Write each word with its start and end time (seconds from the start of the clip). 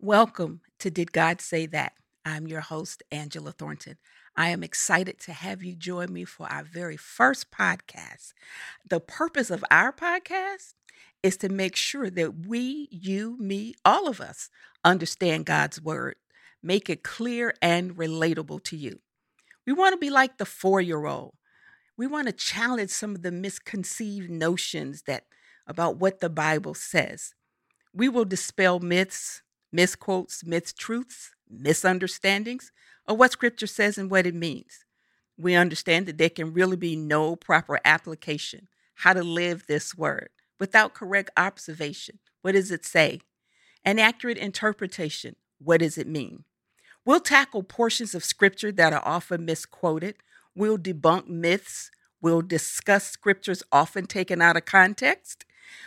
Welcome 0.00 0.60
to 0.78 0.92
Did 0.92 1.10
God 1.10 1.40
Say 1.40 1.66
That? 1.66 1.92
I'm 2.24 2.46
your 2.46 2.60
host, 2.60 3.02
Angela 3.10 3.50
Thornton. 3.50 3.96
I 4.36 4.50
am 4.50 4.62
excited 4.62 5.18
to 5.22 5.32
have 5.32 5.64
you 5.64 5.74
join 5.74 6.12
me 6.12 6.24
for 6.24 6.46
our 6.46 6.62
very 6.62 6.96
first 6.96 7.50
podcast. 7.50 8.32
The 8.88 9.00
purpose 9.00 9.50
of 9.50 9.64
our 9.72 9.92
podcast 9.92 10.74
is 11.24 11.36
to 11.38 11.48
make 11.48 11.74
sure 11.74 12.10
that 12.10 12.46
we, 12.46 12.86
you, 12.92 13.36
me, 13.40 13.74
all 13.84 14.06
of 14.06 14.20
us 14.20 14.50
understand 14.84 15.46
God's 15.46 15.82
word, 15.82 16.14
make 16.62 16.88
it 16.88 17.02
clear 17.02 17.52
and 17.60 17.96
relatable 17.96 18.62
to 18.66 18.76
you. 18.76 19.00
We 19.66 19.72
want 19.72 19.94
to 19.94 19.98
be 19.98 20.10
like 20.10 20.38
the 20.38 20.46
four 20.46 20.80
year 20.80 21.06
old. 21.06 21.34
We 21.96 22.06
want 22.06 22.28
to 22.28 22.32
challenge 22.32 22.90
some 22.90 23.16
of 23.16 23.22
the 23.22 23.32
misconceived 23.32 24.30
notions 24.30 25.02
that 25.08 25.24
about 25.66 25.96
what 25.96 26.20
the 26.20 26.30
Bible 26.30 26.74
says. 26.74 27.34
We 27.92 28.08
will 28.08 28.24
dispel 28.24 28.78
myths, 28.78 29.42
misquotes, 29.72 30.44
mistruths, 30.44 31.30
misunderstandings 31.48 32.72
of 33.06 33.18
what 33.18 33.32
Scripture 33.32 33.66
says 33.66 33.98
and 33.98 34.10
what 34.10 34.26
it 34.26 34.34
means. 34.34 34.84
We 35.36 35.54
understand 35.54 36.06
that 36.06 36.18
there 36.18 36.30
can 36.30 36.52
really 36.52 36.76
be 36.76 36.96
no 36.96 37.36
proper 37.36 37.78
application, 37.84 38.68
how 38.96 39.12
to 39.12 39.22
live 39.22 39.66
this 39.66 39.96
word 39.96 40.30
without 40.58 40.94
correct 40.94 41.30
observation. 41.36 42.18
What 42.42 42.52
does 42.52 42.70
it 42.70 42.84
say? 42.84 43.20
An 43.84 43.98
accurate 43.98 44.38
interpretation. 44.38 45.36
What 45.58 45.80
does 45.80 45.96
it 45.96 46.06
mean? 46.06 46.44
We'll 47.04 47.20
tackle 47.20 47.62
portions 47.62 48.14
of 48.14 48.24
Scripture 48.24 48.72
that 48.72 48.92
are 48.92 49.02
often 49.04 49.44
misquoted. 49.44 50.16
We'll 50.54 50.78
debunk 50.78 51.28
myths. 51.28 51.90
We'll 52.20 52.42
discuss 52.42 53.04
scriptures 53.04 53.62
often 53.70 54.06
taken 54.06 54.42
out 54.42 54.56
of 54.56 54.64
context. 54.64 55.44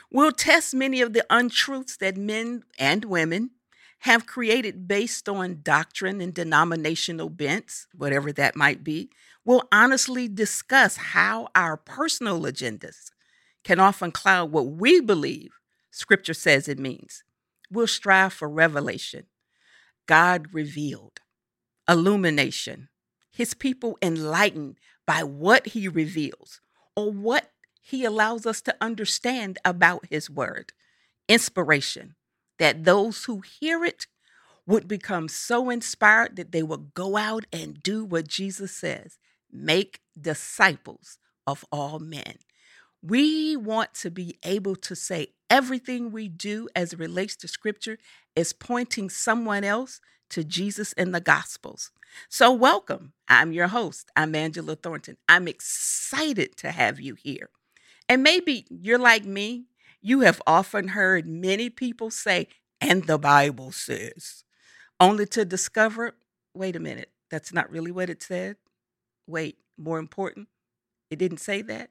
We'll 0.10 0.32
test 0.32 0.74
many 0.74 1.02
of 1.02 1.14
the 1.14 1.26
untruths 1.30 1.98
that 1.98 2.16
men 2.16 2.64
and 2.80 3.06
women 3.06 3.52
have 4.02 4.26
created 4.26 4.88
based 4.88 5.30
on 5.30 5.60
doctrine 5.62 6.22
and 6.22 6.34
denominational 6.34 7.30
bents, 7.30 7.88
whatever 7.96 8.32
that 8.32 8.56
might 8.56 8.84
be, 8.84 9.10
will 9.46 9.68
honestly 9.72 10.28
discuss 10.28 10.98
how 10.98 11.48
our 11.56 11.78
personal 11.78 12.42
agendas 12.42 13.12
can 13.64 13.80
often 13.80 14.12
cloud 14.12 14.52
what 14.52 14.68
we 14.68 15.00
believe 15.00 15.52
Scripture 15.92 16.34
says 16.34 16.68
it 16.68 16.80
means. 16.80 17.24
We'll 17.70 17.86
strive 17.88 18.34
for 18.34 18.50
revelation, 18.50 19.26
God 20.08 20.48
revealed, 20.52 21.20
illumination, 21.88 22.90
His 23.32 23.54
people 23.54 23.98
enlightened 24.02 24.78
by 25.06 25.24
what 25.24 25.68
He 25.68 25.88
reveals 25.88 26.60
or 26.96 27.12
what 27.12 27.52
He 27.82 28.04
allows 28.04 28.46
us 28.48 28.62
to 28.62 28.76
understand 28.82 29.60
about 29.64 30.08
His 30.10 30.30
Word, 30.30 30.72
inspiration, 31.28 32.16
that 32.62 32.84
those 32.84 33.24
who 33.24 33.42
hear 33.42 33.84
it 33.84 34.06
would 34.68 34.88
become 34.88 35.28
so 35.28 35.72
inspired 35.72 36.36
that 36.36 36.52
they 36.52 36.62
would 36.62 36.94
go 36.94 37.18
out 37.18 37.44
and 37.52 37.82
do 37.82 38.06
what 38.06 38.28
Jesus 38.28 38.72
says 38.72 39.18
make 39.52 40.00
disciples 40.20 41.18
of 41.48 41.66
all 41.72 41.98
men. 41.98 42.36
We 43.02 43.58
want 43.58 43.96
to 43.96 44.12
be 44.12 44.38
able 44.46 44.76
to 44.76 44.96
say 44.96 45.30
everything 45.50 46.12
we 46.12 46.28
do 46.28 46.70
as 46.76 46.94
it 46.94 47.00
relates 47.00 47.36
to 47.38 47.48
scripture 47.48 47.98
is 48.36 48.54
pointing 48.54 49.10
someone 49.10 49.64
else 49.64 50.00
to 50.30 50.44
Jesus 50.44 50.94
in 50.94 51.14
the 51.14 51.20
Gospels. 51.20 51.90
So, 52.30 52.52
welcome. 52.52 53.14
I'm 53.28 53.52
your 53.52 53.70
host. 53.70 54.12
I'm 54.16 54.36
Angela 54.36 54.76
Thornton. 54.76 55.18
I'm 55.28 55.48
excited 55.48 56.58
to 56.58 56.70
have 56.70 57.00
you 57.00 57.16
here. 57.16 57.50
And 58.08 58.22
maybe 58.22 58.68
you're 58.70 59.00
like 59.00 59.26
me 59.26 59.66
you 60.02 60.22
have 60.22 60.42
often 60.48 60.90
heard 60.90 61.28
many 61.28 61.70
people 61.70 62.10
say, 62.10 62.48
and 62.80 63.06
the 63.06 63.18
Bible 63.18 63.72
says, 63.72 64.44
only 65.00 65.26
to 65.28 65.46
discover, 65.46 66.16
wait 66.54 66.76
a 66.76 66.80
minute, 66.80 67.12
that's 67.30 67.54
not 67.54 67.70
really 67.70 67.92
what 67.92 68.10
it 68.10 68.22
said. 68.24 68.58
Wait, 69.28 69.58
more 69.78 70.00
important, 70.00 70.48
it 71.10 71.20
didn't 71.20 71.40
say 71.40 71.62
that. 71.62 71.90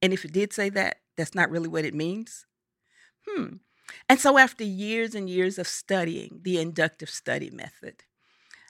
And 0.00 0.12
if 0.12 0.24
it 0.24 0.32
did 0.32 0.52
say 0.52 0.68
that, 0.70 0.98
that's 1.16 1.34
not 1.34 1.50
really 1.50 1.68
what 1.68 1.84
it 1.84 1.94
means. 1.94 2.46
Hmm. 3.26 3.54
And 4.08 4.20
so, 4.20 4.38
after 4.38 4.64
years 4.64 5.14
and 5.14 5.28
years 5.28 5.58
of 5.58 5.66
studying 5.66 6.40
the 6.42 6.58
inductive 6.60 7.10
study 7.10 7.50
method, 7.50 8.04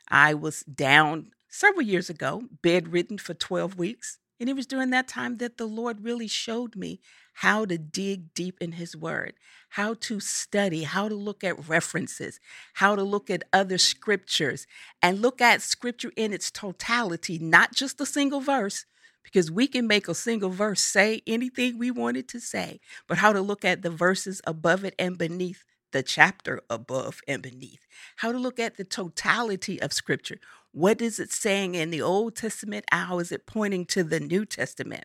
I 0.08 0.34
was 0.34 0.62
down 0.62 1.32
several 1.48 1.82
years 1.82 2.08
ago, 2.08 2.44
bedridden 2.62 3.18
for 3.18 3.34
12 3.34 3.76
weeks. 3.76 4.18
And 4.40 4.48
it 4.48 4.54
was 4.54 4.66
during 4.66 4.90
that 4.90 5.08
time 5.08 5.38
that 5.38 5.58
the 5.58 5.66
Lord 5.66 6.04
really 6.04 6.28
showed 6.28 6.76
me 6.76 7.00
how 7.34 7.64
to 7.64 7.78
dig 7.78 8.34
deep 8.34 8.58
in 8.60 8.72
His 8.72 8.96
Word, 8.96 9.34
how 9.70 9.94
to 9.94 10.20
study, 10.20 10.84
how 10.84 11.08
to 11.08 11.14
look 11.14 11.42
at 11.42 11.68
references, 11.68 12.38
how 12.74 12.94
to 12.96 13.02
look 13.02 13.30
at 13.30 13.44
other 13.52 13.78
scriptures, 13.78 14.66
and 15.02 15.20
look 15.20 15.40
at 15.40 15.62
scripture 15.62 16.12
in 16.16 16.32
its 16.32 16.50
totality, 16.50 17.38
not 17.38 17.74
just 17.74 18.00
a 18.00 18.06
single 18.06 18.40
verse, 18.40 18.86
because 19.24 19.50
we 19.50 19.66
can 19.66 19.86
make 19.86 20.08
a 20.08 20.14
single 20.14 20.50
verse 20.50 20.80
say 20.80 21.20
anything 21.26 21.78
we 21.78 21.90
wanted 21.90 22.28
to 22.28 22.40
say, 22.40 22.80
but 23.06 23.18
how 23.18 23.32
to 23.32 23.40
look 23.40 23.64
at 23.64 23.82
the 23.82 23.90
verses 23.90 24.40
above 24.46 24.84
it 24.84 24.94
and 24.98 25.18
beneath 25.18 25.64
the 25.92 26.02
chapter 26.02 26.60
above 26.68 27.20
and 27.26 27.42
beneath, 27.42 27.86
how 28.16 28.32
to 28.32 28.38
look 28.38 28.58
at 28.58 28.76
the 28.76 28.84
totality 28.84 29.80
of 29.80 29.92
scripture. 29.92 30.38
What 30.72 31.00
is 31.00 31.18
it 31.18 31.32
saying 31.32 31.74
in 31.74 31.90
the 31.90 32.02
Old 32.02 32.36
Testament? 32.36 32.84
How 32.90 33.18
is 33.18 33.32
it 33.32 33.46
pointing 33.46 33.86
to 33.86 34.04
the 34.04 34.20
New 34.20 34.44
Testament? 34.44 35.04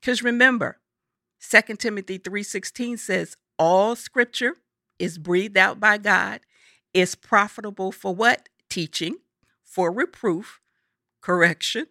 Because 0.00 0.22
remember, 0.22 0.78
2 1.40 1.76
Timothy 1.76 2.18
3:16 2.18 2.98
says, 2.98 3.36
all 3.58 3.94
scripture 3.94 4.54
is 4.98 5.18
breathed 5.18 5.56
out 5.56 5.78
by 5.80 5.98
God, 5.98 6.40
is 6.94 7.14
profitable 7.14 7.92
for 7.92 8.14
what? 8.14 8.48
Teaching, 8.68 9.16
for 9.64 9.92
reproof, 9.92 10.60
correction, 11.20 11.86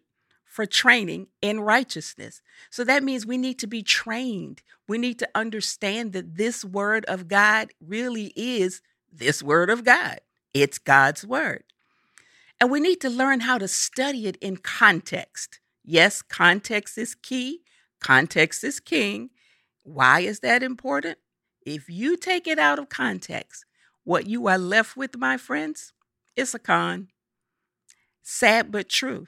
for 0.50 0.66
training 0.66 1.28
in 1.42 1.60
righteousness. 1.60 2.42
So 2.72 2.84
that 2.84 3.04
means 3.04 3.26
we 3.26 3.38
need 3.38 3.60
to 3.60 3.68
be 3.68 3.84
trained. 3.84 4.64
We 4.88 4.98
need 4.98 5.20
to 5.20 5.30
understand 5.36 6.12
that 6.14 6.36
this 6.36 6.66
word 6.66 7.06
of 7.06 7.28
God 7.28 7.70
really 7.80 8.34
is 8.36 8.82
this 9.14 9.44
word 9.44 9.70
of 9.70 9.86
God. 9.86 10.20
It's 10.54 10.80
God's 10.80 11.26
word. 11.26 11.64
And 12.60 12.72
we 12.72 12.80
need 12.80 13.00
to 13.02 13.10
learn 13.10 13.42
how 13.42 13.60
to 13.60 13.68
study 13.68 14.26
it 14.26 14.38
in 14.42 14.58
context. 14.58 15.60
Yes, 15.86 16.22
context 16.24 16.98
is 16.98 17.16
key, 17.16 17.62
context 18.02 18.64
is 18.64 18.80
king. 18.80 19.30
Why 19.84 20.22
is 20.22 20.40
that 20.40 20.64
important? 20.64 21.20
If 21.66 21.90
you 21.90 22.18
take 22.18 22.48
it 22.48 22.58
out 22.58 22.80
of 22.80 22.90
context, 22.90 23.66
what 24.04 24.26
you 24.28 24.48
are 24.48 24.58
left 24.58 24.98
with, 24.98 25.16
my 25.16 25.38
friends, 25.38 25.94
is 26.36 26.56
a 26.56 26.60
con. 26.60 27.10
Sad 28.24 28.72
but 28.72 28.90
true. 28.90 29.28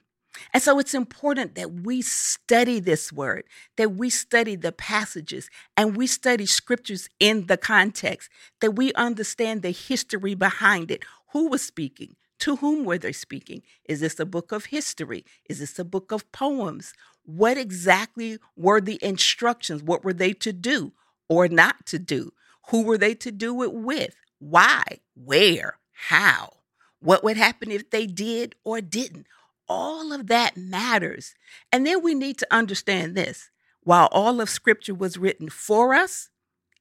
And 0.54 0.64
so 0.64 0.80
it's 0.80 0.94
important 0.94 1.56
that 1.56 1.72
we 1.72 2.02
study 2.02 2.80
this 2.80 3.12
word, 3.12 3.44
that 3.78 3.96
we 3.96 4.10
study 4.10 4.56
the 4.56 4.72
passages, 4.72 5.50
and 5.76 5.98
we 5.98 6.08
study 6.08 6.46
scriptures 6.46 7.10
in 7.20 7.48
the 7.48 7.58
context, 7.58 8.30
that 8.62 8.72
we 8.72 8.94
understand 8.94 9.62
the 9.62 9.72
history 9.72 10.36
behind 10.36 10.92
it. 10.92 11.04
Who 11.34 11.50
was 11.50 11.62
speaking? 11.62 12.16
To 12.40 12.56
whom 12.56 12.86
were 12.86 12.98
they 12.98 13.12
speaking? 13.12 13.62
Is 13.88 14.00
this 14.00 14.20
a 14.20 14.26
book 14.26 14.52
of 14.52 14.66
history? 14.66 15.26
Is 15.48 15.60
this 15.60 15.78
a 15.78 15.86
book 15.86 16.12
of 16.12 16.32
poems? 16.32 16.94
What 17.24 17.58
exactly 17.58 18.40
were 18.56 18.82
the 18.82 18.98
instructions? 19.02 19.84
What 19.84 20.04
were 20.04 20.14
they 20.14 20.34
to 20.34 20.52
do 20.52 20.94
or 21.30 21.48
not 21.48 21.86
to 21.88 22.00
do? 22.00 22.32
Who 22.70 22.84
were 22.84 22.98
they 22.98 23.14
to 23.16 23.32
do 23.32 23.62
it 23.62 23.74
with? 23.74 24.16
Why? 24.40 24.84
Where? 25.14 25.78
How? 25.92 26.54
What 27.00 27.24
would 27.24 27.38
happen 27.38 27.72
if 27.72 27.90
they 27.92 28.08
did 28.08 28.56
or 28.64 28.82
didn't? 28.82 29.28
All 29.68 30.12
of 30.12 30.28
that 30.28 30.58
matters. 30.58 31.36
And 31.72 31.86
then 31.86 32.04
we 32.04 32.14
need 32.14 32.38
to 32.40 32.48
understand 32.52 33.16
this 33.16 33.50
while 33.84 34.10
all 34.12 34.42
of 34.42 34.50
Scripture 34.50 34.94
was 34.94 35.18
written 35.18 35.50
for 35.50 35.94
us, 35.94 36.30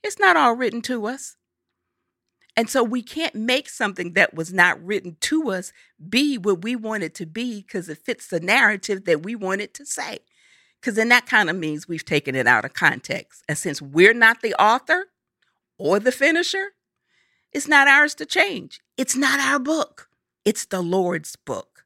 it's 0.03 0.19
not 0.19 0.37
all 0.37 0.55
written 0.55 0.83
to 0.83 1.07
us. 1.07 1.37
And 2.57 2.69
so 2.69 2.83
we 2.83 3.03
can't 3.03 3.35
make 3.35 3.69
something 3.69 4.13
that 4.15 4.35
was 4.35 4.53
not 4.53 4.85
written 4.85 5.17
to 5.21 5.51
us 5.51 5.73
be 6.09 6.37
what 6.37 6.63
we 6.63 6.77
want 6.77 7.03
it 7.03 7.15
to 7.17 7.27
be 7.27 7.63
because 7.63 7.89
it 7.89 7.99
fits 7.99 8.27
the 8.27 8.41
narrative 8.41 9.05
that 9.05 9.23
we 9.23 9.35
want 9.35 9.61
it 9.61 9.73
to 9.75 9.87
say. 9.87 10.19
Because 10.81 10.97
then 10.97 11.09
that 11.11 11.27
kind 11.27 11.49
of 11.49 11.57
means 11.57 11.87
we've 11.87 12.05
taken 12.05 12.35
it 12.35 12.47
out 12.47 12.65
of 12.65 12.75
context. 12.75 13.45
And 13.49 13.57
since 13.57 13.81
we're 13.81 14.15
not 14.15 14.41
the 14.41 14.55
author 14.61 15.07
or 15.79 16.01
the 16.01 16.13
finisher, 16.13 16.71
it's 17.53 17.69
not 17.69 17.89
ours 17.89 18.15
to 18.17 18.27
change. 18.27 18.81
It's 18.97 19.17
not 19.17 19.41
our 19.41 19.59
book, 19.59 20.09
it's 20.45 20.65
the 20.65 20.83
Lord's 20.83 21.37
book. 21.37 21.85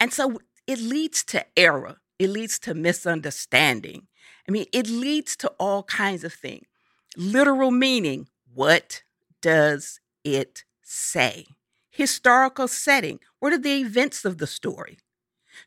And 0.00 0.12
so 0.12 0.38
it 0.66 0.78
leads 0.78 1.24
to 1.24 1.44
error, 1.58 1.96
it 2.18 2.30
leads 2.30 2.58
to 2.60 2.74
misunderstanding. 2.74 4.06
I 4.48 4.50
mean, 4.50 4.66
it 4.72 4.88
leads 4.88 5.36
to 5.36 5.48
all 5.58 5.82
kinds 5.82 6.24
of 6.24 6.32
things. 6.32 6.66
Literal 7.16 7.70
meaning, 7.70 8.28
what 8.54 9.02
does 9.40 10.00
it 10.24 10.64
say? 10.82 11.46
Historical 11.90 12.68
setting. 12.68 13.20
What 13.40 13.52
are 13.52 13.58
the 13.58 13.80
events 13.80 14.24
of 14.24 14.38
the 14.38 14.46
story? 14.46 14.98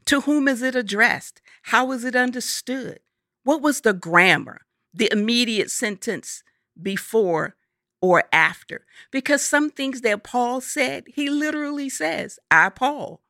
To 0.06 0.22
whom 0.22 0.48
is 0.48 0.62
it 0.62 0.75
addressed? 0.75 1.42
How 1.63 1.92
is 1.92 2.04
it 2.04 2.16
understood? 2.16 3.00
What 3.44 3.62
was 3.62 3.81
the 3.81 3.94
grammar? 3.94 4.62
The 4.94 5.10
immediate 5.12 5.72
sentence 5.72 6.44
before 6.81 7.56
or 8.01 8.24
after. 8.31 8.86
Because 9.12 9.42
some 9.42 9.69
things 9.69 10.01
that 10.01 10.24
Paul 10.24 10.62
said, 10.62 11.06
he 11.07 11.30
literally 11.30 11.89
says, 11.89 12.39
I, 12.50 12.69
Paul. 12.69 13.22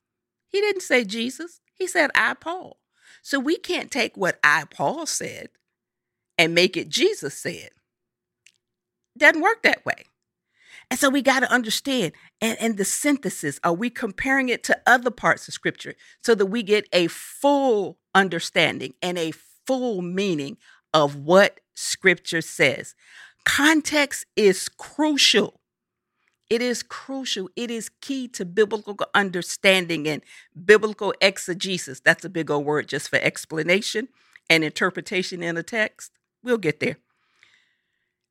He 0.51 0.59
didn't 0.59 0.81
say 0.81 1.05
Jesus, 1.05 1.61
he 1.73 1.87
said, 1.87 2.11
I, 2.13 2.33
Paul. 2.33 2.77
So 3.23 3.39
we 3.39 3.57
can't 3.57 3.89
take 3.89 4.17
what 4.17 4.39
I, 4.43 4.65
Paul 4.69 5.05
said 5.05 5.49
and 6.37 6.53
make 6.53 6.75
it 6.75 6.89
Jesus 6.89 7.37
said. 7.37 7.69
Doesn't 9.17 9.41
work 9.41 9.63
that 9.63 9.85
way. 9.85 10.05
And 10.89 10.99
so 10.99 11.09
we 11.09 11.21
got 11.21 11.39
to 11.39 11.51
understand, 11.51 12.11
and, 12.41 12.57
and 12.59 12.77
the 12.77 12.83
synthesis, 12.83 13.59
are 13.63 13.73
we 13.73 13.89
comparing 13.89 14.49
it 14.49 14.61
to 14.65 14.81
other 14.85 15.09
parts 15.09 15.47
of 15.47 15.53
scripture 15.53 15.95
so 16.21 16.35
that 16.35 16.47
we 16.47 16.63
get 16.63 16.85
a 16.91 17.07
full 17.07 17.97
understanding 18.13 18.93
and 19.01 19.17
a 19.17 19.31
full 19.31 20.01
meaning 20.01 20.57
of 20.93 21.15
what 21.15 21.61
scripture 21.75 22.41
says? 22.41 22.93
Context 23.45 24.25
is 24.35 24.67
crucial. 24.67 25.60
It 26.51 26.61
is 26.61 26.83
crucial. 26.83 27.49
It 27.55 27.71
is 27.71 27.89
key 28.01 28.27
to 28.27 28.43
biblical 28.43 28.97
understanding 29.15 30.05
and 30.07 30.21
biblical 30.65 31.13
exegesis. 31.21 32.01
That's 32.01 32.25
a 32.25 32.29
big 32.29 32.51
old 32.51 32.65
word 32.65 32.89
just 32.89 33.09
for 33.09 33.19
explanation 33.19 34.09
and 34.49 34.63
interpretation 34.63 35.41
in 35.43 35.55
a 35.55 35.63
text. 35.63 36.11
We'll 36.43 36.57
get 36.57 36.81
there. 36.81 36.97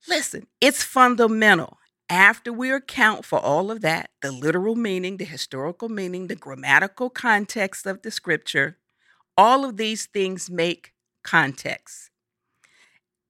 Listen, 0.06 0.46
it's 0.60 0.82
fundamental 0.82 1.78
after 2.10 2.52
we 2.52 2.70
account 2.70 3.24
for 3.24 3.38
all 3.38 3.70
of 3.70 3.80
that 3.80 4.10
the 4.20 4.30
literal 4.30 4.76
meaning, 4.76 5.16
the 5.16 5.24
historical 5.24 5.88
meaning, 5.88 6.26
the 6.26 6.36
grammatical 6.36 7.08
context 7.08 7.86
of 7.86 8.02
the 8.02 8.10
scripture 8.10 8.76
all 9.38 9.64
of 9.64 9.78
these 9.78 10.04
things 10.04 10.50
make 10.50 10.92
context. 11.22 12.10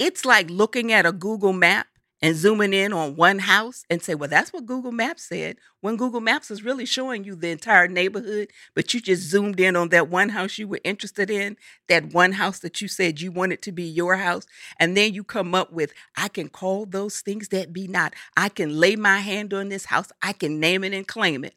It's 0.00 0.24
like 0.24 0.50
looking 0.50 0.92
at 0.92 1.06
a 1.06 1.12
Google 1.12 1.52
map 1.52 1.86
and 2.22 2.36
zooming 2.36 2.72
in 2.72 2.92
on 2.92 3.16
one 3.16 3.38
house 3.38 3.84
and 3.88 4.02
say, 4.02 4.14
well, 4.14 4.28
that's 4.28 4.52
what 4.52 4.66
Google 4.66 4.92
Maps 4.92 5.24
said, 5.24 5.56
when 5.80 5.96
Google 5.96 6.20
Maps 6.20 6.50
is 6.50 6.62
really 6.62 6.84
showing 6.84 7.24
you 7.24 7.34
the 7.34 7.48
entire 7.48 7.88
neighborhood, 7.88 8.50
but 8.74 8.92
you 8.92 9.00
just 9.00 9.22
zoomed 9.22 9.58
in 9.58 9.76
on 9.76 9.88
that 9.88 10.08
one 10.08 10.30
house 10.30 10.58
you 10.58 10.68
were 10.68 10.80
interested 10.84 11.30
in, 11.30 11.56
that 11.88 12.12
one 12.12 12.32
house 12.32 12.58
that 12.60 12.82
you 12.82 12.88
said 12.88 13.20
you 13.20 13.32
wanted 13.32 13.62
to 13.62 13.72
be 13.72 13.84
your 13.84 14.16
house. 14.16 14.46
And 14.78 14.96
then 14.96 15.14
you 15.14 15.24
come 15.24 15.54
up 15.54 15.72
with, 15.72 15.92
I 16.16 16.28
can 16.28 16.48
call 16.48 16.86
those 16.86 17.20
things 17.20 17.48
that 17.48 17.72
be 17.72 17.88
not. 17.88 18.14
I 18.36 18.50
can 18.50 18.78
lay 18.78 18.96
my 18.96 19.20
hand 19.20 19.54
on 19.54 19.68
this 19.70 19.86
house, 19.86 20.10
I 20.22 20.32
can 20.32 20.60
name 20.60 20.84
it 20.84 20.92
and 20.92 21.08
claim 21.08 21.44
it. 21.44 21.54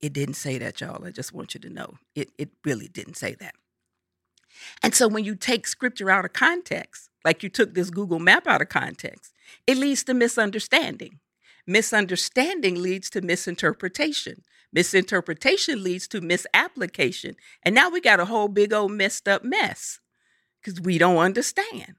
It 0.00 0.12
didn't 0.12 0.34
say 0.34 0.58
that, 0.58 0.80
y'all. 0.80 1.04
I 1.04 1.10
just 1.10 1.32
want 1.32 1.54
you 1.54 1.60
to 1.60 1.70
know. 1.70 1.94
It, 2.14 2.30
it 2.36 2.50
really 2.64 2.88
didn't 2.88 3.16
say 3.16 3.34
that. 3.36 3.54
And 4.82 4.94
so 4.94 5.08
when 5.08 5.24
you 5.24 5.34
take 5.34 5.66
scripture 5.66 6.10
out 6.10 6.24
of 6.24 6.32
context, 6.32 7.10
like 7.24 7.42
you 7.42 7.48
took 7.48 7.74
this 7.74 7.90
Google 7.90 8.18
map 8.18 8.46
out 8.46 8.62
of 8.62 8.68
context, 8.68 9.32
it 9.66 9.76
leads 9.76 10.04
to 10.04 10.14
misunderstanding. 10.14 11.20
Misunderstanding 11.66 12.80
leads 12.82 13.08
to 13.10 13.22
misinterpretation. 13.22 14.42
Misinterpretation 14.72 15.82
leads 15.82 16.08
to 16.08 16.20
misapplication. 16.20 17.36
And 17.62 17.74
now 17.74 17.88
we 17.88 18.00
got 18.00 18.20
a 18.20 18.26
whole 18.26 18.48
big 18.48 18.72
old 18.72 18.92
messed 18.92 19.28
up 19.28 19.44
mess 19.44 20.00
because 20.60 20.80
we 20.80 20.98
don't 20.98 21.18
understand. 21.18 21.94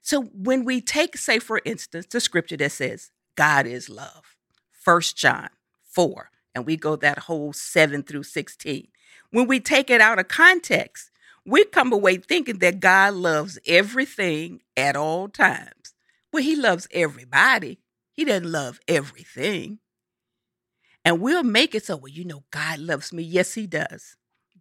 So 0.00 0.22
when 0.34 0.64
we 0.64 0.80
take, 0.80 1.16
say, 1.16 1.38
for 1.38 1.60
instance, 1.64 2.06
the 2.06 2.20
scripture 2.20 2.56
that 2.56 2.72
says, 2.72 3.10
God 3.36 3.66
is 3.66 3.88
love, 3.88 4.36
First 4.72 5.16
John 5.16 5.48
4, 5.84 6.30
and 6.54 6.66
we 6.66 6.76
go 6.76 6.96
that 6.96 7.20
whole 7.20 7.52
7 7.52 8.02
through 8.02 8.24
16. 8.24 8.88
When 9.30 9.46
we 9.46 9.60
take 9.60 9.90
it 9.90 10.00
out 10.00 10.18
of 10.18 10.28
context, 10.28 11.10
we 11.44 11.64
come 11.64 11.92
away 11.92 12.16
thinking 12.18 12.58
that 12.58 12.80
God 12.80 13.14
loves 13.14 13.58
everything 13.66 14.60
at 14.76 14.96
all 14.96 15.28
times. 15.28 15.94
Well, 16.32 16.42
He 16.42 16.56
loves 16.56 16.88
everybody, 16.92 17.80
He 18.12 18.24
doesn't 18.24 18.50
love 18.50 18.80
everything. 18.88 19.78
And 21.04 21.20
we'll 21.20 21.42
make 21.42 21.74
it 21.74 21.84
so, 21.84 21.96
well, 21.96 22.12
you 22.12 22.24
know, 22.24 22.44
God 22.50 22.78
loves 22.78 23.12
me. 23.12 23.22
Yes, 23.22 23.54
He 23.54 23.66
does. 23.66 24.16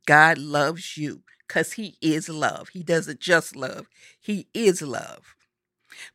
God 0.08 0.38
loves 0.40 0.98
you 0.98 1.24
because 1.48 1.74
He 1.74 1.98
is 2.02 2.30
love. 2.30 2.70
He 2.70 2.84
doesn't 2.84 3.20
just 3.20 3.56
love, 3.56 3.88
He 4.20 4.48
is 4.54 4.82
love. 4.82 5.36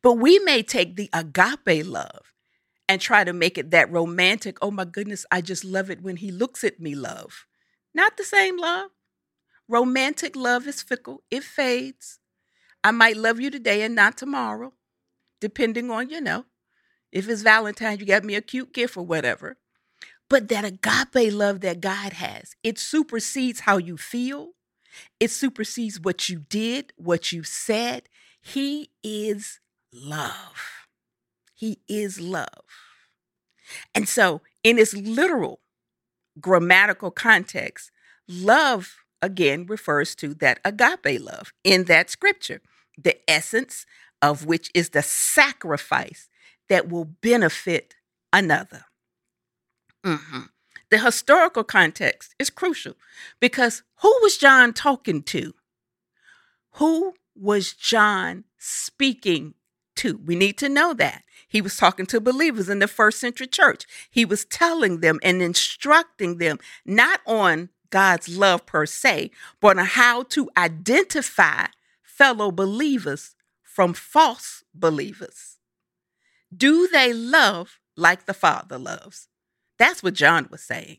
But 0.03 0.15
we 0.15 0.39
may 0.41 0.63
take 0.63 0.97
the 0.97 1.11
agape 1.13 1.87
love 1.87 2.33
and 2.89 3.01
try 3.01 3.25
to 3.25 3.33
make 3.33 3.59
it 3.59 3.71
that 3.73 3.91
romantic, 3.91 4.59
oh 4.63 4.71
my 4.71 4.85
goodness, 4.85 5.27
I 5.31 5.41
just 5.41 5.65
love 5.65 5.91
it 5.91 6.03
when 6.03 6.17
He 6.17 6.31
looks 6.31 6.65
at 6.65 6.81
me, 6.81 6.95
love. 6.95 7.47
Not 7.95 8.17
the 8.17 8.25
same 8.25 8.57
love. 8.59 8.91
Romantic 9.69 10.37
love 10.37 10.67
is 10.67 10.83
fickle, 10.83 11.23
it 11.31 11.43
fades. 11.43 12.19
I 12.85 12.93
might 12.93 13.17
love 13.17 13.41
you 13.41 13.51
today 13.51 13.83
and 13.83 13.95
not 13.95 14.17
tomorrow, 14.17 14.73
depending 15.41 15.91
on, 15.91 16.09
you 16.09 16.21
know, 16.21 16.47
if 17.11 17.29
it's 17.29 17.43
Valentine's, 17.43 18.01
you 18.01 18.07
got 18.07 18.25
me 18.25 18.35
a 18.37 18.41
cute 18.41 18.73
gift 18.73 18.97
or 18.97 19.05
whatever. 19.05 19.57
But 20.29 20.49
that 20.49 20.65
agape 20.65 21.33
love 21.33 21.61
that 21.61 21.81
God 21.81 22.15
has, 22.15 22.55
it 22.63 22.79
supersedes 22.79 23.61
how 23.61 23.77
you 23.79 23.97
feel, 23.97 24.51
it 25.21 25.31
supersedes 25.31 26.01
what 26.01 26.29
you 26.29 26.41
did, 26.49 26.93
what 26.97 27.33
you 27.33 27.43
said. 27.43 28.09
He 28.41 28.91
is 29.03 29.61
love. 29.93 30.87
He 31.55 31.81
is 31.89 32.21
love. 32.21 32.65
And 33.95 34.09
so, 34.09 34.43
in 34.63 34.79
its 34.79 34.95
literal 34.95 35.61
grammatical 36.41 37.11
context, 37.11 37.91
love 38.29 38.97
again 39.23 39.67
refers 39.67 40.15
to 40.17 40.35
that 40.35 40.61
agape 40.65 41.21
love 41.21 41.53
in 41.65 41.85
that 41.85 42.11
scripture, 42.11 42.61
the 42.97 43.19
essence 43.31 43.87
of 44.23 44.47
which 44.47 44.71
is 44.75 44.91
the 44.91 45.03
sacrifice 45.03 46.29
that 46.69 46.89
will 46.89 47.05
benefit 47.05 47.95
another. 48.33 48.85
Mm-hmm. 50.05 50.43
The 50.91 50.99
historical 50.99 51.65
context 51.65 52.35
is 52.39 52.51
crucial 52.51 52.95
because 53.41 53.83
who 54.03 54.17
was 54.23 54.37
John 54.37 54.73
talking 54.73 55.23
to? 55.25 55.55
Who 56.73 57.15
was 57.35 57.73
John 57.73 58.45
speaking 58.59 59.55
to? 59.97 60.21
We 60.25 60.37
need 60.37 60.59
to 60.59 60.69
know 60.69 60.95
that. 60.95 61.23
He 61.49 61.61
was 61.61 61.77
talking 61.77 62.07
to 62.07 62.21
believers 62.21 62.69
in 62.69 62.79
the 62.79 62.89
first 62.89 63.19
century 63.19 63.47
church. 63.47 63.85
He 64.11 64.25
was 64.25 64.45
telling 64.45 65.01
them 65.01 65.19
and 65.23 65.43
instructing 65.43 66.39
them 66.39 66.59
not 66.85 67.21
on 67.27 67.71
God's 67.91 68.37
love 68.37 68.67
per 68.67 68.87
se, 68.87 69.31
but 69.61 69.79
on 69.79 69.87
how 69.87 70.23
to 70.25 70.51
identify 70.57 71.67
fellow 72.03 72.51
believers 72.51 73.35
from 73.63 73.93
false 73.95 74.65
believers. 74.75 75.59
Do 76.55 76.89
they 76.89 77.13
love 77.13 77.79
like 77.97 78.27
the 78.27 78.35
Father 78.35 78.79
loves? 78.79 79.29
That's 79.79 80.03
what 80.03 80.15
John 80.15 80.49
was 80.51 80.63
saying. 80.63 80.99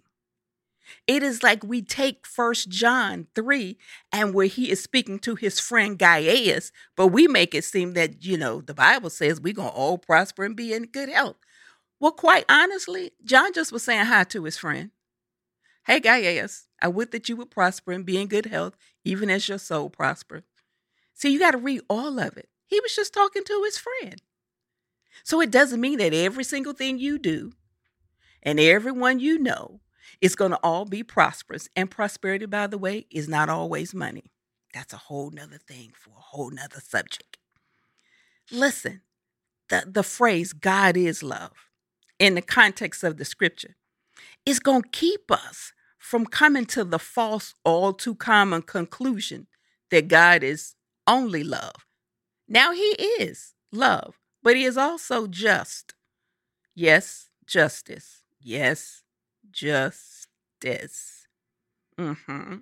It 1.06 1.24
is 1.24 1.44
like 1.44 1.64
we 1.64 1.82
take 1.82 2.26
First 2.26 2.70
John 2.70 3.28
3 3.36 3.78
and 4.12 4.34
where 4.34 4.48
he 4.48 4.72
is 4.72 4.82
speaking 4.82 5.20
to 5.20 5.36
his 5.36 5.60
friend 5.60 5.98
Gaius, 5.98 6.72
but 6.96 7.08
we 7.08 7.28
make 7.28 7.54
it 7.54 7.64
seem 7.64 7.94
that, 7.94 8.24
you 8.24 8.38
know, 8.38 8.62
the 8.62 8.74
Bible 8.74 9.10
says 9.10 9.42
we're 9.42 9.54
going 9.54 9.70
to 9.70 9.76
all 9.76 9.98
prosper 9.98 10.44
and 10.44 10.56
be 10.56 10.74
in 10.74 10.84
good 10.84 11.10
health. 11.10 11.38
Well, 12.00 12.12
quite 12.12 12.46
honestly, 12.48 13.12
John 13.26 13.54
just 13.54 13.72
was 13.72 13.84
saying 13.84 14.06
hi 14.06 14.24
to 14.26 14.44
his 14.44 14.58
friend. 14.58 14.92
Hey, 15.88 16.02
Gaius, 16.02 16.68
I 16.82 16.90
would 16.90 17.12
that 17.12 17.30
you 17.30 17.38
would 17.38 17.50
prosper 17.50 17.94
and 17.94 18.06
be 18.06 18.20
in 18.20 18.28
good 18.28 18.48
health, 18.48 18.76
even 19.06 19.30
as 19.30 19.48
your 19.48 19.58
soul 19.58 19.90
prosper. 19.90 20.44
See, 21.14 21.30
you 21.30 21.40
got 21.40 21.52
to 21.52 21.58
read 21.58 21.80
all 21.90 22.20
of 22.20 22.36
it. 22.36 22.50
He 22.66 22.82
was 22.82 22.94
just 22.94 23.14
talking 23.14 23.46
to 23.46 23.62
his 23.64 23.78
friend. 23.78 24.22
So 25.24 25.40
it 25.40 25.50
doesn't 25.50 25.80
mean 25.80 26.00
that 26.00 26.14
every 26.14 26.44
single 26.44 26.74
thing 26.74 27.00
you 27.00 27.18
do 27.18 27.54
and 28.44 28.60
everyone 28.60 29.22
you 29.22 29.40
know 29.40 29.80
is 30.20 30.36
going 30.36 30.52
to 30.52 30.60
all 30.62 30.84
be 30.84 31.04
prosperous. 31.04 31.70
And 31.74 31.90
prosperity, 31.90 32.46
by 32.46 32.68
the 32.68 32.78
way, 32.78 33.08
is 33.10 33.30
not 33.30 33.48
always 33.48 33.94
money. 33.94 34.34
That's 34.74 34.92
a 34.92 34.98
whole 34.98 35.32
nother 35.32 35.58
thing 35.58 35.94
for 35.96 36.10
a 36.10 36.22
whole 36.22 36.52
nother 36.52 36.82
subject. 36.82 37.38
Listen, 38.52 39.04
the, 39.70 39.86
the 39.88 40.04
phrase 40.04 40.52
God 40.52 40.98
is 40.98 41.24
love 41.24 41.54
in 42.20 42.36
the 42.36 42.42
context 42.42 43.06
of 43.06 43.16
the 43.16 43.26
scripture 43.26 43.78
is 44.46 44.60
going 44.60 44.82
to 44.84 44.90
keep 44.90 45.32
us 45.32 45.72
from 46.08 46.26
coming 46.26 46.66
to 46.66 46.86
the 46.86 47.00
false, 47.00 47.54
all 47.66 47.92
too 47.92 48.16
common 48.16 48.62
conclusion 48.62 49.46
that 49.92 50.08
God 50.08 50.42
is 50.42 50.76
only 51.06 51.44
love. 51.44 51.86
Now, 52.48 52.72
He 52.72 52.96
is 53.20 53.54
love, 53.74 54.16
but 54.42 54.56
He 54.56 54.64
is 54.64 54.78
also 54.78 55.28
just. 55.28 55.96
Yes, 56.74 57.30
justice. 57.46 58.24
Yes, 58.40 59.04
justice. 59.52 61.28
Mm-hmm. 62.00 62.56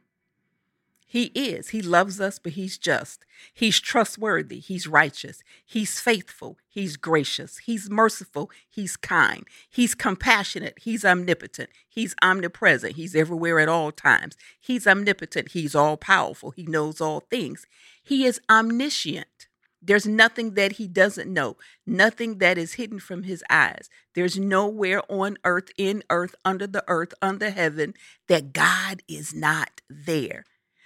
He 1.16 1.28
is. 1.28 1.70
He 1.70 1.82
loves 1.82 2.20
us, 2.20 2.40
but 2.40 2.52
he's 2.52 2.78
just. 2.78 3.24
He's 3.54 3.80
trustworthy. 3.80 4.60
He's 4.60 4.86
righteous. 4.86 5.44
He's 5.66 5.98
faithful. 5.98 6.58
He's 6.68 6.98
gracious. 6.98 7.60
He's 7.60 7.90
merciful. 7.90 8.52
He's 8.70 8.98
kind. 8.98 9.48
He's 9.70 9.96
compassionate. 9.96 10.78
He's 10.82 11.06
omnipotent. 11.06 11.70
He's 11.88 12.16
omnipresent. 12.22 12.98
He's 12.98 13.16
everywhere 13.16 13.62
at 13.62 13.70
all 13.70 13.94
times. 13.94 14.36
He's 14.60 14.86
omnipotent. 14.86 15.54
He's 15.54 15.74
all 15.74 15.96
powerful. 15.96 16.52
He 16.52 16.64
knows 16.64 17.00
all 17.00 17.22
things. 17.22 17.66
He 18.04 18.26
is 18.26 18.42
omniscient. 18.50 19.48
There's 19.82 20.06
nothing 20.06 20.56
that 20.56 20.74
he 20.74 20.86
doesn't 20.86 21.32
know, 21.32 21.56
nothing 21.88 22.40
that 22.40 22.58
is 22.58 22.74
hidden 22.74 23.00
from 23.00 23.24
his 23.24 23.42
eyes. 23.50 23.90
There's 24.16 24.38
nowhere 24.38 25.02
on 25.08 25.38
earth, 25.46 25.70
in 25.78 26.04
earth, 26.10 26.36
under 26.44 26.68
the 26.68 26.84
earth, 26.90 27.14
under 27.22 27.52
heaven 27.52 27.94
that 28.28 28.52
God 28.52 29.02
is 29.08 29.34
not 29.34 29.80
there. 29.90 30.44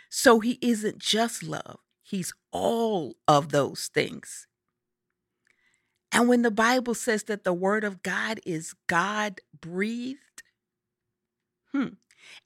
So 0.10 0.40
he 0.40 0.58
isn't 0.62 0.98
just 0.98 1.44
love, 1.44 1.80
he's 2.02 2.34
all 2.52 3.16
of 3.28 3.50
those 3.50 3.90
things. 3.94 4.48
And 6.12 6.28
when 6.28 6.42
the 6.42 6.52
Bible 6.52 6.96
says 6.96 7.24
that 7.26 7.44
the 7.44 7.54
word 7.54 7.84
of 7.84 8.02
God 8.02 8.40
is 8.46 8.74
God 8.88 9.42
breathed, 9.62 10.42
hmm, 11.72 11.90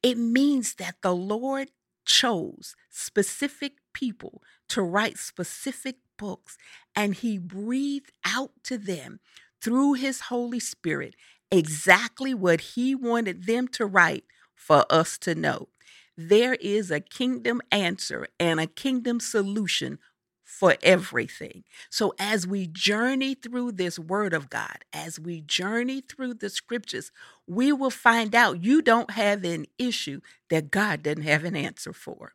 it 0.01 0.17
means 0.17 0.75
that 0.75 0.97
the 1.01 1.15
Lord 1.15 1.71
chose 2.05 2.75
specific 2.89 3.73
people 3.93 4.41
to 4.67 4.81
write 4.81 5.17
specific 5.17 5.95
books, 6.17 6.57
and 6.95 7.15
he 7.15 7.37
breathed 7.37 8.11
out 8.25 8.51
to 8.63 8.77
them 8.77 9.19
through 9.61 9.93
his 9.93 10.21
Holy 10.21 10.59
Spirit 10.59 11.15
exactly 11.49 12.33
what 12.33 12.61
he 12.61 12.93
wanted 12.93 13.45
them 13.45 13.67
to 13.69 13.85
write 13.85 14.25
for 14.53 14.85
us 14.89 15.17
to 15.19 15.35
know. 15.35 15.69
There 16.17 16.55
is 16.55 16.91
a 16.91 16.99
kingdom 16.99 17.61
answer 17.71 18.27
and 18.39 18.59
a 18.59 18.67
kingdom 18.67 19.19
solution 19.19 19.99
for 20.43 20.75
everything. 20.83 21.63
So, 21.89 22.13
as 22.19 22.45
we 22.45 22.67
journey 22.67 23.33
through 23.33 23.73
this 23.73 23.97
word 23.97 24.33
of 24.33 24.49
God, 24.49 24.85
as 24.93 25.19
we 25.19 25.41
journey 25.41 26.01
through 26.01 26.35
the 26.35 26.49
scriptures, 26.49 27.11
we 27.47 27.71
will 27.71 27.89
find 27.89 28.35
out 28.35 28.63
you 28.63 28.81
don't 28.81 29.11
have 29.11 29.43
an 29.43 29.65
issue 29.79 30.21
that 30.49 30.69
God 30.69 31.01
doesn't 31.03 31.23
have 31.23 31.43
an 31.43 31.55
answer 31.55 31.93
for. 31.93 32.33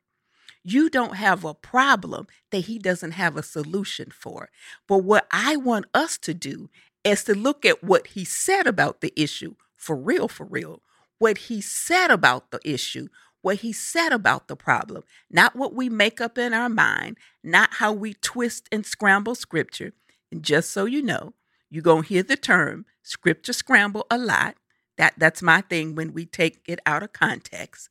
You 0.65 0.91
don't 0.91 1.15
have 1.15 1.45
a 1.45 1.55
problem 1.55 2.27
that 2.51 2.67
He 2.67 2.79
doesn't 2.79 3.13
have 3.13 3.37
a 3.37 3.43
solution 3.43 4.11
for. 4.11 4.51
But 4.89 4.99
what 4.99 5.29
I 5.31 5.57
want 5.57 5.87
us 5.95 6.19
to 6.19 6.35
do 6.35 6.69
is 7.05 7.25
to 7.25 7.35
look 7.35 7.65
at 7.65 7.85
what 7.85 8.09
He 8.09 8.25
said 8.25 8.67
about 8.67 9.01
the 9.01 9.13
issue 9.17 9.55
for 9.77 9.97
real, 9.97 10.27
for 10.29 10.45
real. 10.45 10.83
What 11.19 11.39
He 11.39 11.61
said 11.61 12.11
about 12.11 12.51
the 12.51 12.61
issue 12.65 13.09
what 13.49 13.61
he 13.61 13.73
said 13.73 14.13
about 14.13 14.47
the 14.47 14.55
problem, 14.55 15.03
not 15.31 15.57
what 15.57 15.73
we 15.73 15.89
make 15.89 16.21
up 16.21 16.37
in 16.37 16.53
our 16.53 16.69
mind, 16.69 17.17
not 17.43 17.77
how 17.77 17.91
we 17.91 18.13
twist 18.13 18.69
and 18.71 18.85
scramble 18.85 19.35
scripture. 19.35 19.95
And 20.31 20.43
just 20.43 20.71
so 20.71 20.85
you 20.85 21.01
know, 21.01 21.33
you're 21.71 21.83
going 21.83 22.03
to 22.03 22.09
hear 22.11 22.23
the 22.23 22.37
term 22.37 22.85
scripture 23.03 23.55
scramble 23.55 24.07
a 24.11 24.19
lot. 24.19 24.57
That, 24.99 25.15
that's 25.17 25.41
my 25.41 25.63
thing 25.63 25.95
when 25.95 26.13
we 26.13 26.27
take 26.27 26.61
it 26.69 26.79
out 26.85 27.03
of 27.03 27.15
context. 27.15 27.89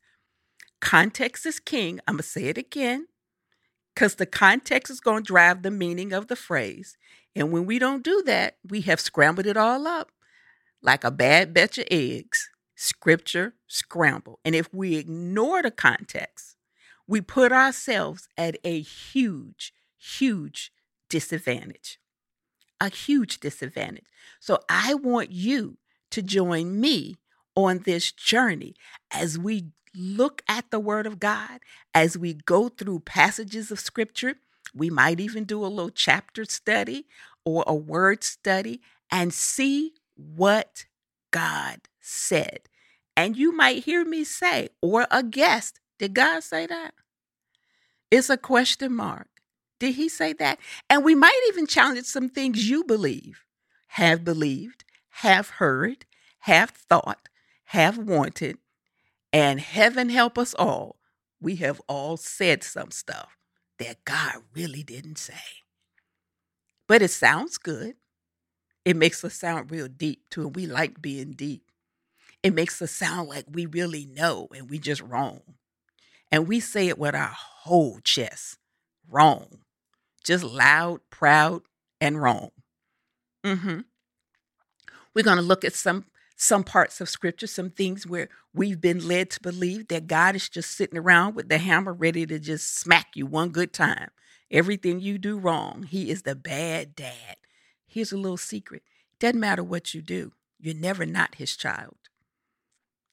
Context 0.79 1.43
is 1.47 1.59
king. 1.59 2.01
I'm 2.07 2.17
going 2.17 2.21
to 2.21 2.29
say 2.29 2.43
it 2.43 2.59
again 2.59 3.07
because 3.95 4.13
the 4.13 4.27
context 4.27 4.91
is 4.91 4.99
going 4.99 5.23
to 5.23 5.27
drive 5.27 5.63
the 5.63 5.71
meaning 5.71 6.13
of 6.13 6.27
the 6.27 6.35
phrase. 6.35 6.97
And 7.35 7.51
when 7.51 7.65
we 7.65 7.79
don't 7.79 8.03
do 8.03 8.21
that, 8.27 8.57
we 8.63 8.81
have 8.81 8.99
scrambled 8.99 9.47
it 9.47 9.57
all 9.57 9.87
up 9.87 10.11
like 10.83 11.03
a 11.03 11.09
bad 11.09 11.51
batch 11.51 11.79
of 11.79 11.87
eggs 11.89 12.47
scripture 12.77 13.55
scramble. 13.67 14.39
And 14.45 14.55
if 14.55 14.73
we 14.73 14.95
ignore 14.95 15.61
the 15.63 15.71
context, 15.71 16.55
we 17.07 17.19
put 17.19 17.51
ourselves 17.51 18.29
at 18.37 18.57
a 18.63 18.79
huge, 18.79 19.73
huge 19.97 20.71
disadvantage. 21.09 21.99
A 22.79 22.89
huge 22.89 23.39
disadvantage. 23.39 24.05
So 24.39 24.59
I 24.69 24.93
want 24.93 25.31
you 25.31 25.77
to 26.11 26.21
join 26.21 26.79
me 26.79 27.15
on 27.55 27.79
this 27.79 28.11
journey 28.11 28.75
as 29.11 29.39
we 29.39 29.71
look 29.95 30.43
at 30.47 30.69
the 30.69 30.79
Word 30.79 31.07
of 31.07 31.19
God, 31.19 31.59
as 31.95 32.15
we 32.15 32.35
go 32.35 32.69
through 32.69 32.99
passages 32.99 33.71
of 33.71 33.79
Scripture. 33.79 34.35
We 34.75 34.91
might 34.91 35.19
even 35.19 35.45
do 35.45 35.65
a 35.65 35.67
little 35.67 35.89
chapter 35.89 36.45
study 36.45 37.07
or 37.43 37.63
a 37.65 37.73
word 37.73 38.23
study 38.23 38.81
and 39.09 39.33
see 39.33 39.93
what 40.15 40.85
God 41.31 41.79
said. 42.07 42.61
And 43.15 43.35
you 43.35 43.51
might 43.51 43.83
hear 43.83 44.05
me 44.05 44.23
say, 44.23 44.69
or 44.81 45.07
a 45.11 45.23
guest, 45.23 45.79
did 45.99 46.13
God 46.13 46.43
say 46.43 46.65
that? 46.67 46.93
It's 48.11 48.29
a 48.29 48.37
question 48.37 48.93
mark. 48.93 49.27
Did 49.79 49.95
he 49.95 50.07
say 50.09 50.33
that? 50.33 50.59
And 50.89 51.03
we 51.03 51.15
might 51.15 51.39
even 51.49 51.67
challenge 51.67 52.05
some 52.05 52.29
things 52.29 52.69
you 52.69 52.83
believe, 52.83 53.43
have 53.87 54.23
believed, 54.23 54.85
have 55.09 55.49
heard, 55.49 56.05
have 56.39 56.69
thought, 56.69 57.29
have 57.65 57.97
wanted, 57.97 58.57
and 59.33 59.59
heaven 59.59 60.09
help 60.09 60.37
us 60.37 60.53
all. 60.53 60.97
We 61.39 61.57
have 61.57 61.81
all 61.87 62.17
said 62.17 62.63
some 62.63 62.91
stuff 62.91 63.37
that 63.77 64.05
God 64.05 64.37
really 64.55 64.83
didn't 64.83 65.17
say. 65.17 65.33
But 66.87 67.01
it 67.01 67.11
sounds 67.11 67.57
good. 67.57 67.95
It 68.85 68.95
makes 68.95 69.23
us 69.23 69.33
sound 69.33 69.69
real 69.69 69.87
deep 69.87 70.29
too, 70.29 70.47
and 70.47 70.55
we 70.55 70.65
like 70.65 71.01
being 71.01 71.33
deep. 71.33 71.66
It 72.47 72.53
makes 72.53 72.81
us 72.81 72.91
sound 72.91 73.27
like 73.27 73.43
we 73.51 73.65
really 73.65 74.05
know 74.05 74.47
and 74.55 74.69
we 74.69 74.79
just 74.79 75.01
wrong. 75.01 75.41
And 76.31 76.47
we 76.47 76.61
say 76.61 76.87
it 76.87 76.97
with 76.97 77.13
our 77.13 77.33
whole 77.35 77.99
chest 78.05 78.57
wrong. 79.09 79.59
Just 80.23 80.45
loud, 80.45 81.01
proud, 81.09 81.63
and 81.99 82.21
wrong. 82.21 82.51
Mm-hmm. 83.43 83.81
We're 85.13 85.23
going 85.23 85.35
to 85.35 85.43
look 85.43 85.65
at 85.65 85.73
some 85.73 86.05
some 86.37 86.63
parts 86.63 87.01
of 87.01 87.09
scripture, 87.09 87.47
some 87.47 87.69
things 87.69 88.07
where 88.07 88.29
we've 88.53 88.79
been 88.79 89.05
led 89.05 89.29
to 89.31 89.41
believe 89.41 89.89
that 89.89 90.07
God 90.07 90.33
is 90.33 90.47
just 90.47 90.71
sitting 90.71 90.97
around 90.97 91.35
with 91.35 91.49
the 91.49 91.57
hammer 91.57 91.91
ready 91.91 92.25
to 92.27 92.39
just 92.39 92.77
smack 92.77 93.07
you 93.13 93.25
one 93.25 93.49
good 93.49 93.73
time. 93.73 94.11
Everything 94.49 95.01
you 95.01 95.17
do 95.17 95.37
wrong, 95.37 95.83
he 95.83 96.09
is 96.09 96.21
the 96.21 96.35
bad 96.35 96.95
dad. 96.95 97.35
Here's 97.85 98.13
a 98.13 98.17
little 98.17 98.37
secret. 98.37 98.83
Doesn't 99.19 99.37
matter 99.37 99.65
what 99.65 99.93
you 99.93 100.01
do. 100.01 100.31
You're 100.61 100.75
never 100.75 101.05
not 101.05 101.35
his 101.35 101.57
child. 101.57 102.06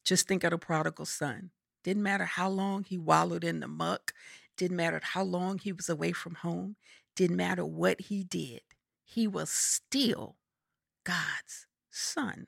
Just 0.04 0.28
think 0.28 0.44
of 0.44 0.50
the 0.50 0.58
prodigal 0.58 1.06
son. 1.06 1.50
Didn't 1.82 2.02
matter 2.02 2.25
how 2.25 2.49
long 2.49 2.84
he 2.84 2.99
wallowed 2.99 3.44
in 3.44 3.61
the 3.61 3.68
muck, 3.68 4.12
didn't 4.56 4.76
matter 4.76 5.00
how 5.02 5.23
long 5.23 5.58
he 5.58 5.73
was 5.73 5.88
away 5.88 6.12
from 6.12 6.37
home, 6.37 6.76
didn't 7.16 7.37
matter 7.37 7.64
what 7.64 8.00
he 8.02 8.25
did. 8.25 8.62
He 9.04 9.26
was 9.26 9.50
still 9.50 10.37
God's 11.04 11.66
son. 11.90 12.46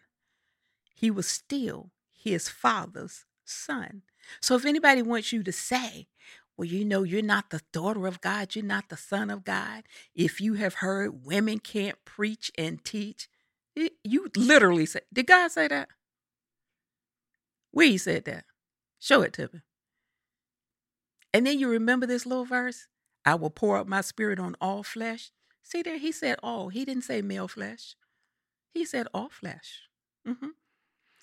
He 0.94 1.10
was 1.10 1.28
still 1.28 1.90
his 2.10 2.48
father's 2.48 3.24
son. 3.44 4.02
So 4.40 4.56
if 4.56 4.64
anybody 4.64 5.02
wants 5.02 5.32
you 5.32 5.42
to 5.42 5.52
say, 5.52 6.08
well, 6.56 6.66
you 6.66 6.84
know, 6.84 7.02
you're 7.02 7.22
not 7.22 7.50
the 7.50 7.60
daughter 7.72 8.06
of 8.06 8.20
God, 8.20 8.54
you're 8.54 8.64
not 8.64 8.88
the 8.88 8.96
son 8.96 9.28
of 9.30 9.44
God. 9.44 9.84
If 10.14 10.40
you 10.40 10.54
have 10.54 10.74
heard 10.74 11.26
women 11.26 11.58
can't 11.58 12.02
preach 12.04 12.50
and 12.56 12.82
teach, 12.82 13.28
you 14.02 14.30
literally 14.34 14.86
say, 14.86 15.00
did 15.12 15.26
God 15.26 15.50
say 15.52 15.68
that? 15.68 15.88
Where 17.76 17.86
he 17.86 17.98
said 17.98 18.24
that? 18.24 18.46
Show 18.98 19.20
it 19.20 19.34
to 19.34 19.50
me. 19.52 19.60
And 21.34 21.46
then 21.46 21.58
you 21.58 21.68
remember 21.68 22.06
this 22.06 22.24
little 22.24 22.46
verse? 22.46 22.86
I 23.22 23.34
will 23.34 23.50
pour 23.50 23.76
out 23.76 23.86
my 23.86 24.00
spirit 24.00 24.38
on 24.38 24.56
all 24.62 24.82
flesh. 24.82 25.30
See 25.62 25.82
there, 25.82 25.98
he 25.98 26.10
said 26.10 26.38
all. 26.42 26.70
He 26.70 26.86
didn't 26.86 27.04
say 27.04 27.20
male 27.20 27.48
flesh. 27.48 27.94
He 28.72 28.86
said 28.86 29.08
all 29.12 29.28
flesh. 29.28 29.90
Mm-hmm. 30.26 30.52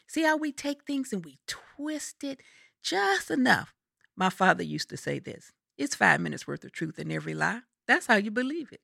See 0.05 0.22
how 0.22 0.38
we 0.38 0.51
take 0.51 0.83
things 0.83 1.12
and 1.12 1.25
we 1.25 1.39
twist 1.48 2.24
it 2.24 2.41
just 2.83 3.31
enough. 3.31 3.74
My 4.15 4.29
father 4.29 4.62
used 4.62 4.89
to 4.89 4.98
say 4.98 5.17
this 5.17 5.51
it's 5.75 5.95
five 5.95 6.22
minutes 6.22 6.45
worth 6.45 6.63
of 6.63 6.72
truth 6.72 7.00
in 7.00 7.12
every 7.12 7.33
lie. 7.33 7.62
That's 7.88 8.05
how 8.05 8.17
you 8.17 8.29
believe 8.29 8.72
it. 8.72 8.81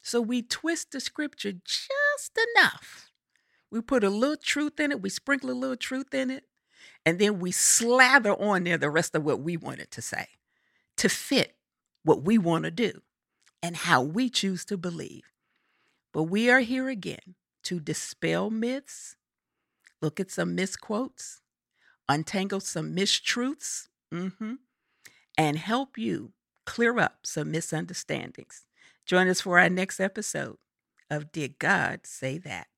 So 0.00 0.22
we 0.22 0.40
twist 0.40 0.92
the 0.92 1.00
scripture 1.00 1.52
just 1.52 2.38
enough 2.56 3.05
we 3.70 3.80
put 3.80 4.04
a 4.04 4.10
little 4.10 4.36
truth 4.36 4.78
in 4.80 4.92
it, 4.92 5.02
we 5.02 5.10
sprinkle 5.10 5.50
a 5.50 5.52
little 5.52 5.76
truth 5.76 6.14
in 6.14 6.30
it, 6.30 6.44
and 7.04 7.18
then 7.18 7.38
we 7.38 7.50
slather 7.50 8.32
on 8.34 8.64
there 8.64 8.78
the 8.78 8.90
rest 8.90 9.14
of 9.14 9.24
what 9.24 9.40
we 9.40 9.56
wanted 9.56 9.90
to 9.92 10.02
say 10.02 10.26
to 10.96 11.08
fit 11.08 11.54
what 12.02 12.22
we 12.22 12.38
want 12.38 12.64
to 12.64 12.70
do 12.70 13.02
and 13.62 13.76
how 13.76 14.00
we 14.00 14.30
choose 14.30 14.64
to 14.64 14.76
believe. 14.76 15.24
But 16.12 16.24
we 16.24 16.50
are 16.50 16.60
here 16.60 16.88
again 16.88 17.34
to 17.64 17.80
dispel 17.80 18.48
myths, 18.48 19.16
look 20.00 20.20
at 20.20 20.30
some 20.30 20.54
misquotes, 20.54 21.40
untangle 22.08 22.60
some 22.60 22.94
mistruths, 22.94 23.88
mm-hmm, 24.12 24.54
and 25.36 25.58
help 25.58 25.98
you 25.98 26.32
clear 26.64 26.98
up 26.98 27.18
some 27.24 27.50
misunderstandings. 27.50 28.64
Join 29.04 29.28
us 29.28 29.40
for 29.40 29.58
our 29.58 29.68
next 29.68 30.00
episode 30.00 30.58
of 31.10 31.32
Did 31.32 31.58
God 31.58 32.06
Say 32.06 32.38
That? 32.38 32.68